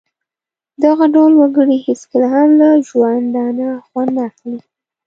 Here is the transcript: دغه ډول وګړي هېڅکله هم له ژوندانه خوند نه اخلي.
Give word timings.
دغه 0.83 1.05
ډول 1.15 1.33
وګړي 1.37 1.77
هېڅکله 1.87 2.27
هم 2.33 2.49
له 2.61 2.69
ژوندانه 2.87 3.67
خوند 3.85 4.09
نه 4.15 4.21
اخلي. 4.29 4.59